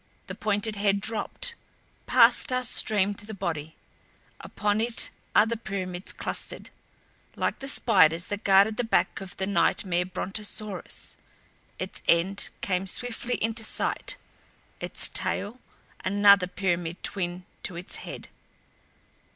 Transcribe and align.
The 0.25 0.33
pointed 0.33 0.77
head 0.77 0.99
dropped 0.99 1.53
past 2.07 2.51
us 2.51 2.67
streamed 2.67 3.17
the 3.19 3.35
body. 3.35 3.75
Upon 4.39 4.81
it 4.81 5.11
other 5.35 5.55
pyramids 5.55 6.11
clustered 6.11 6.71
like 7.35 7.59
the 7.59 7.67
spikes 7.67 8.25
that 8.25 8.43
guarded 8.43 8.77
the 8.77 8.83
back 8.83 9.21
of 9.21 9.37
the 9.37 9.45
nightmare 9.45 10.05
Brontosaurus. 10.05 11.17
Its 11.77 12.01
end 12.07 12.49
came 12.61 12.87
swiftly 12.87 13.35
into 13.43 13.63
sight 13.63 14.15
its 14.79 15.07
tail 15.07 15.59
another 16.03 16.47
pyramid 16.47 17.03
twin 17.03 17.45
to 17.61 17.75
its 17.75 17.97
head. 17.97 18.27